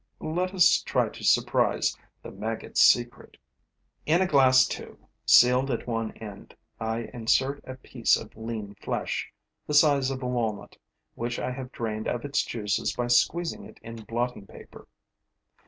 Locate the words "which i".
11.13-11.51